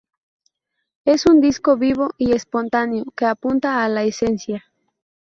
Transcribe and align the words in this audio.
Es 1.05 1.27
un 1.27 1.41
disco 1.41 1.77
vivo 1.77 2.09
y 2.17 2.31
espontáneo 2.31 3.05
que 3.15 3.25
apunta 3.25 3.83
a 3.85 3.87
la 3.87 4.01
esencia. 4.01 4.65